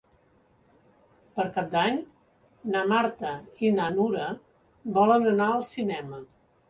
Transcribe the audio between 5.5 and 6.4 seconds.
al cinema.